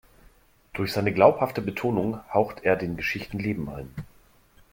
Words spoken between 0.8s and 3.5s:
seine glaubhafte Betonung haucht er den Geschichten